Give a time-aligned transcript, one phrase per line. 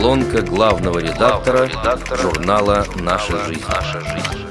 [0.00, 3.64] Колонка главного редактора, редактора журнала «Наша жизнь».
[3.68, 4.46] «Наша жизнь».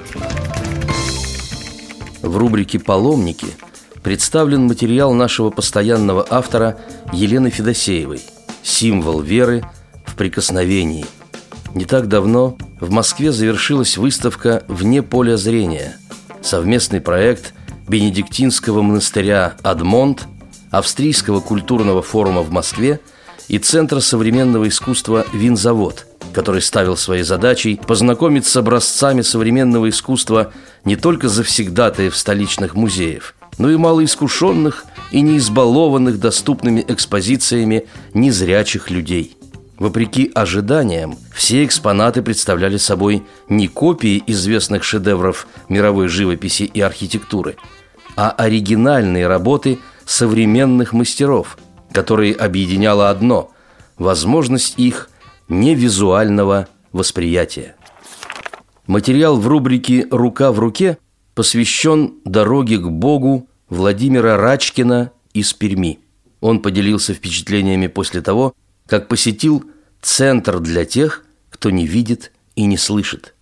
[2.22, 3.48] В рубрике «Паломники»
[4.04, 6.78] представлен материал нашего постоянного автора
[7.14, 8.20] Елены Федосеевой
[8.62, 9.64] «Символ веры
[10.05, 11.05] в прикосновении».
[11.73, 15.95] Не так давно в Москве завершилась выставка «Вне поля зрения»–
[16.41, 17.54] совместный проект
[17.88, 20.27] Бенедиктинского монастыря «Адмонт»,
[20.71, 23.00] Австрийского культурного форума в Москве
[23.48, 30.51] и Центра современного искусства «Винзавод», который ставил своей задачей познакомить с образцами современного искусства
[30.83, 39.38] не только завсегдатаев столичных музеев, но и малоискушенных и неизбалованных доступными экспозициями незрячих людей.
[39.79, 47.57] Вопреки ожиданиям, все экспонаты представляли собой не копии известных шедевров мировой живописи и архитектуры,
[48.16, 51.57] а оригинальные работы современных мастеров,
[51.97, 53.49] которые объединяло одно–
[53.97, 55.09] возможность их
[55.49, 57.75] невизуального восприятия.
[58.85, 60.99] Материал в рубрике «Рука в руке»
[61.33, 65.97] посвящен дороге к Богу Владимира Рачкина из Перми.
[66.39, 68.53] Он поделился впечатлениями после того,
[68.85, 69.63] как посетил
[70.00, 73.33] центр для тех, кто не видит и не слышит.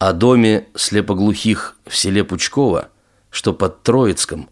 [0.00, 2.88] О доме слепоглухих в селе Пучково,
[3.30, 4.48] что под Троицком,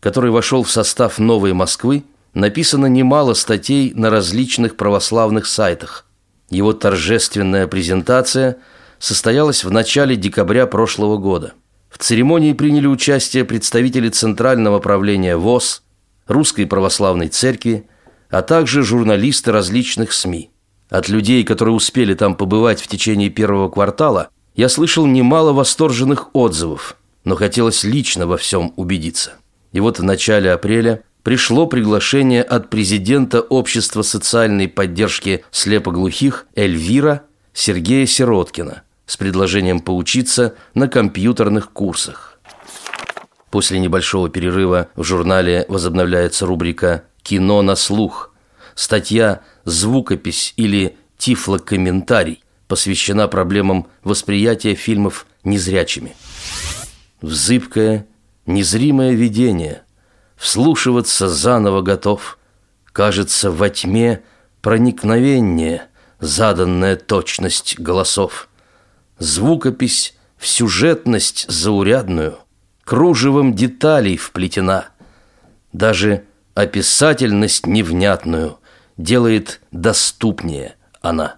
[0.00, 6.06] который вошел в состав «Новой Москвы», написано немало статей на различных православных сайтах.
[6.50, 8.58] Его торжественная презентация
[8.98, 11.52] состоялась в начале декабря прошлого года.
[11.90, 15.82] В церемонии приняли участие представители Центрального правления ВОЗ,
[16.26, 17.88] Русской Православной Церкви,
[18.30, 20.50] а также журналисты различных СМИ.
[20.90, 26.96] От людей, которые успели там побывать в течение первого квартала, я слышал немало восторженных отзывов,
[27.24, 29.34] но хотелось лично во всем убедиться.
[29.72, 38.06] И вот в начале апреля пришло приглашение от президента Общества социальной поддержки слепоглухих Эльвира Сергея
[38.06, 42.40] Сироткина с предложением поучиться на компьютерных курсах.
[43.50, 48.32] После небольшого перерыва в журнале возобновляется рубрика «Кино на слух».
[48.74, 56.16] Статья «Звукопись» или «Тифлокомментарий» посвящена проблемам восприятия фильмов незрячими.
[57.20, 57.32] В
[58.46, 59.82] незримое видение
[60.38, 62.38] вслушиваться заново готов.
[62.86, 64.22] Кажется, во тьме
[64.62, 65.88] проникновение,
[66.20, 68.48] заданная точность голосов.
[69.18, 72.38] Звукопись в сюжетность заурядную,
[72.84, 74.86] кружевом деталей вплетена.
[75.72, 78.58] Даже описательность невнятную
[78.96, 81.36] делает доступнее она.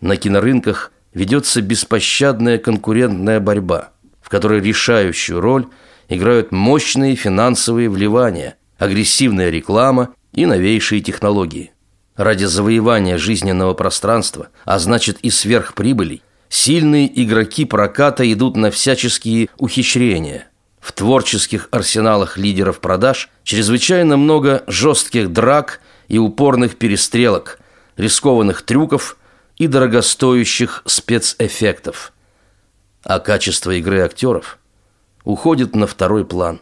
[0.00, 5.66] На кинорынках ведется беспощадная конкурентная борьба, в которой решающую роль
[6.08, 11.72] играют мощные финансовые вливания, агрессивная реклама и новейшие технологии.
[12.16, 20.48] Ради завоевания жизненного пространства, а значит и сверхприбылей, сильные игроки проката идут на всяческие ухищрения–
[20.86, 27.58] в творческих арсеналах лидеров продаж чрезвычайно много жестких драк и упорных перестрелок,
[27.96, 29.16] рискованных трюков
[29.56, 32.12] и дорогостоящих спецэффектов.
[33.02, 34.58] А качество игры актеров
[35.26, 36.60] уходит на второй план.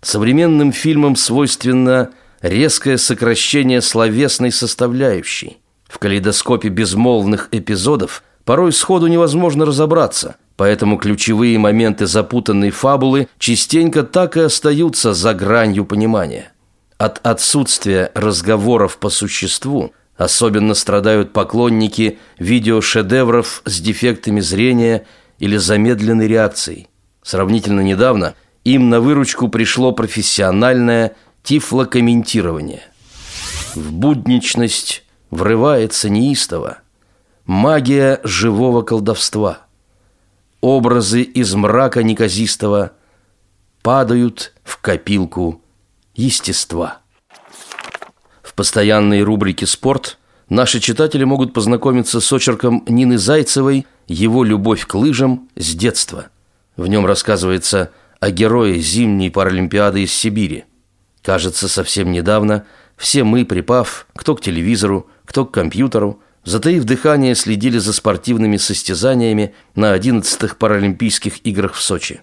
[0.00, 2.10] Современным фильмам свойственно
[2.40, 5.58] резкое сокращение словесной составляющей.
[5.86, 14.36] В калейдоскопе безмолвных эпизодов порой сходу невозможно разобраться, Поэтому ключевые моменты запутанной фабулы частенько так
[14.36, 16.52] и остаются за гранью понимания.
[16.98, 25.04] От отсутствия разговоров по существу особенно страдают поклонники видеошедевров с дефектами зрения
[25.38, 26.88] или замедленной реакцией.
[27.22, 28.34] Сравнительно недавно
[28.64, 32.82] им на выручку пришло профессиональное тифлокомментирование.
[33.74, 36.78] В будничность врывается неистово
[37.46, 39.58] магия живого колдовства–
[40.62, 42.92] образы из мрака неказистого
[43.82, 45.60] падают в копилку
[46.14, 46.98] естества.
[48.42, 50.18] В постоянной рубрике «Спорт»
[50.48, 56.28] наши читатели могут познакомиться с очерком Нины Зайцевой «Его любовь к лыжам с детства».
[56.76, 57.90] В нем рассказывается
[58.20, 60.64] о герое зимней Паралимпиады из Сибири.
[61.22, 62.64] Кажется, совсем недавно
[62.96, 69.54] все мы, припав, кто к телевизору, кто к компьютеру, затаив дыхание, следили за спортивными состязаниями
[69.74, 72.20] на 11-х Паралимпийских играх в Сочи.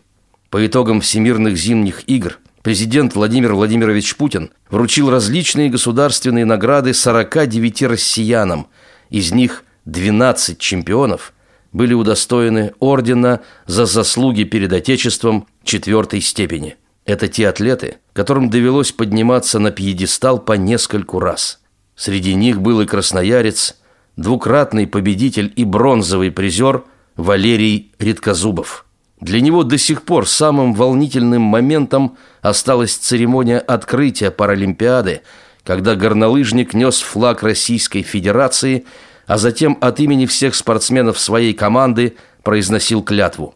[0.49, 8.67] По итогам Всемирных зимних игр президент Владимир Владимирович Путин вручил различные государственные награды 49 россиянам,
[9.09, 11.33] из них 12 чемпионов
[11.71, 16.77] были удостоены ордена за заслуги перед Отечеством четвертой степени.
[17.05, 21.59] Это те атлеты, которым довелось подниматься на пьедестал по нескольку раз.
[21.95, 23.75] Среди них был и красноярец–
[24.19, 26.83] двукратный победитель и бронзовый призер
[27.15, 28.85] Валерий Редкозубов.
[29.21, 35.21] Для него до сих пор самым волнительным моментом осталась церемония открытия Паралимпиады,
[35.63, 38.85] когда горнолыжник нес флаг Российской Федерации,
[39.29, 43.53] а затем от имени всех спортсменов своей команды произносил клятву.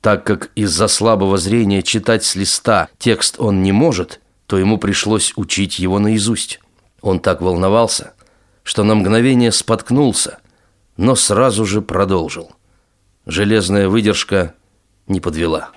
[0.00, 5.34] Так как из-за слабого зрения читать с листа текст он не может, то ему пришлось
[5.36, 6.58] учить его наизусть.
[7.02, 8.14] Он так волновался,
[8.62, 10.38] что на мгновение споткнулся,
[10.96, 12.52] но сразу же продолжил.
[13.26, 14.54] Железная выдержка
[15.06, 15.68] не подвела.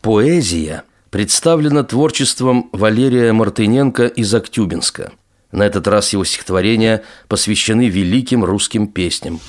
[0.00, 5.12] Поэзия представлена творчеством Валерия Мартыненко из Актюбинска.
[5.56, 9.40] На этот раз его стихотворения посвящены великим русским песням.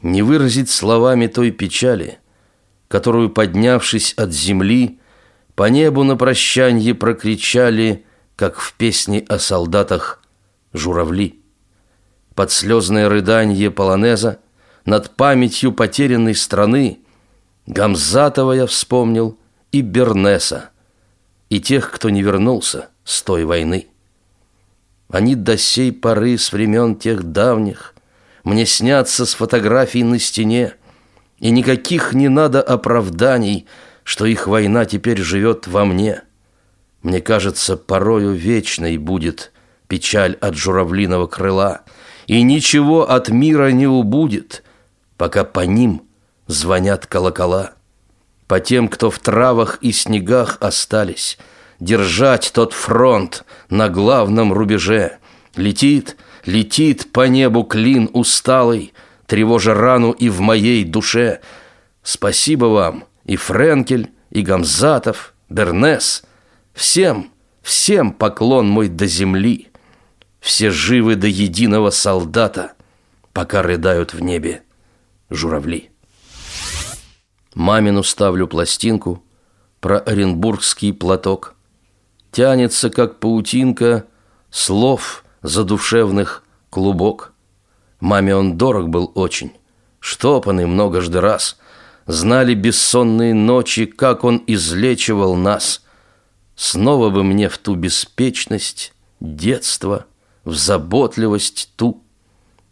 [0.00, 2.18] Не выразить словами той печали,
[2.88, 4.98] которую, поднявшись от земли,
[5.54, 10.22] по небу на прощанье прокричали, как в песне о солдатах,
[10.72, 11.42] журавли.
[12.34, 14.38] Под слезное рыданье полонеза
[14.86, 17.00] над памятью потерянной страны
[17.66, 19.38] Гамзатова я вспомнил
[19.72, 20.70] и Бернеса,
[21.50, 23.88] и тех, кто не вернулся с той войны.
[25.10, 27.94] Они до сей поры с времен тех давних
[28.44, 30.74] Мне снятся с фотографий на стене,
[31.38, 33.66] И никаких не надо оправданий,
[34.04, 36.22] Что их война теперь живет во мне.
[37.02, 39.52] Мне кажется, порою вечной будет
[39.86, 41.82] Печаль от журавлиного крыла,
[42.26, 44.62] И ничего от мира не убудет,
[45.16, 46.02] Пока по ним—
[46.48, 47.72] звонят колокола.
[48.48, 51.38] По тем, кто в травах и снегах остались,
[51.80, 55.18] Держать тот фронт на главном рубеже.
[55.54, 58.92] Летит, летит по небу клин усталый,
[59.26, 61.40] Тревожа рану и в моей душе.
[62.02, 66.24] Спасибо вам, и Френкель, и Гамзатов, Бернес.
[66.72, 67.30] Всем,
[67.60, 69.68] всем поклон мой до земли.
[70.40, 72.72] Все живы до единого солдата,
[73.32, 74.62] Пока рыдают в небе
[75.30, 75.90] журавли.
[77.54, 79.22] Мамину ставлю пластинку
[79.80, 81.54] про оренбургский платок.
[82.38, 84.06] Тянется, как паутинка,
[84.48, 87.32] слов задушевных клубок.
[87.98, 89.50] Маме он дорог был очень,
[89.98, 91.58] штопанный многожды раз.
[92.06, 95.82] Знали бессонные ночи, как он излечивал нас.
[96.54, 100.06] Снова бы мне в ту беспечность, детство,
[100.44, 102.04] в заботливость ту,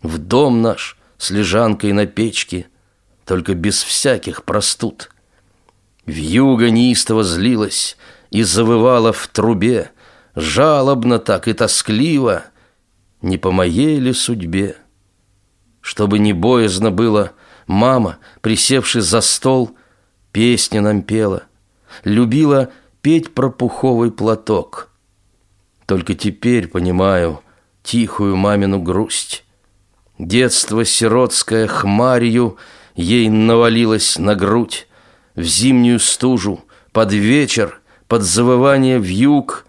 [0.01, 2.69] в дом наш с лежанкой на печке—
[3.25, 5.11] только без всяких простуд.
[6.07, 7.97] Вьюга неистово злилась
[8.31, 9.91] и завывала в трубе,
[10.35, 12.45] жалобно так и тоскливо,
[13.23, 14.77] не по моей ли судьбе?
[15.81, 17.33] Чтобы не боязно было,
[17.67, 19.77] мама, присевши за стол,
[20.33, 21.45] песни нам пела,
[22.05, 22.71] любила
[23.03, 24.91] петь про пуховый платок.
[25.87, 27.41] Только теперь понимаю
[27.83, 29.45] тихую мамину грусть.
[30.19, 32.57] Детство сиротское хмарью—
[32.97, 34.89] ей навалилась на грудь,
[35.35, 39.67] в зимнюю стужу, под вечер, под завывание вьюг,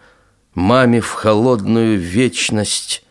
[0.53, 3.05] маме в холодную вечность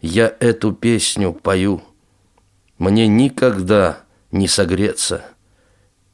[0.00, 1.82] я эту песню пою.
[2.78, 4.00] Мне никогда
[4.30, 5.24] не согреться,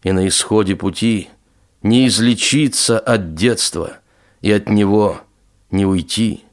[0.02, 1.28] и на исходе пути
[1.82, 3.98] не излечиться от детства
[4.40, 5.20] и от него
[5.70, 6.44] не уйти.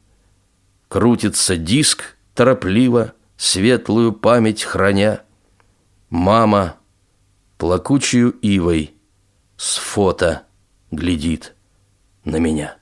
[0.88, 5.22] Крутится диск торопливо, светлую память храня.
[6.10, 6.76] Мама—
[7.58, 8.96] плакучую ивой
[9.56, 10.44] с фото
[10.90, 11.56] глядит
[12.26, 12.76] на меня.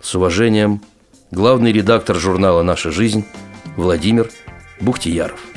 [0.00, 0.82] С уважением,
[1.30, 3.24] главный редактор журнала «Наша жизнь»
[3.76, 4.30] Владимир
[4.80, 5.55] Бухтияров.